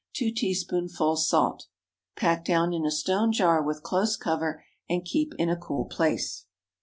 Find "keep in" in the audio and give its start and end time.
5.05-5.47